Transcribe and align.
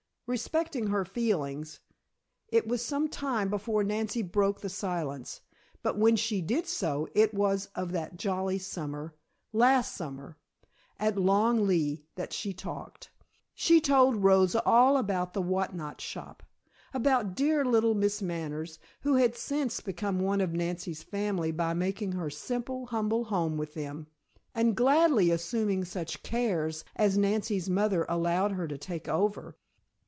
Respecting 0.27 0.87
her 0.87 1.03
feelings, 1.03 1.81
it 2.47 2.65
was 2.65 2.81
some 2.81 3.09
time 3.09 3.49
before 3.49 3.83
Nancy 3.83 4.21
broke 4.21 4.61
the 4.61 4.69
silence, 4.69 5.41
but 5.83 5.97
when 5.97 6.15
she 6.15 6.39
did 6.41 6.67
so 6.67 7.09
it 7.13 7.33
was 7.33 7.67
of 7.75 7.91
that 7.91 8.15
jolly 8.15 8.57
summer 8.57 9.13
last 9.51 9.93
summer 9.93 10.37
at 10.97 11.17
Long 11.17 11.67
Leigh 11.67 12.05
that 12.15 12.31
she 12.31 12.53
talked. 12.53 13.11
She 13.53 13.81
told 13.81 14.23
Rosa 14.23 14.63
all 14.65 14.95
about 14.95 15.33
the 15.33 15.41
Whatnot 15.41 15.99
Shop, 15.99 16.43
about 16.93 17.35
dear 17.35 17.65
little 17.65 17.93
Miss 17.93 18.21
Manners, 18.21 18.79
who 19.01 19.15
had 19.15 19.35
since 19.35 19.81
become 19.81 20.21
one 20.21 20.39
of 20.39 20.53
Nancy's 20.53 21.03
family 21.03 21.51
by 21.51 21.73
making 21.73 22.13
her 22.13 22.29
simple, 22.29 22.85
humble 22.85 23.25
home 23.25 23.57
with 23.57 23.73
them, 23.73 24.07
and 24.55 24.77
gladly 24.77 25.29
assuming 25.29 25.83
such 25.83 26.23
cares 26.23 26.85
as 26.95 27.17
Nancy's 27.17 27.69
mother 27.69 28.05
allowed 28.07 28.53
her 28.53 28.65
to 28.69 28.77
take 28.77 29.09
over. 29.09 29.57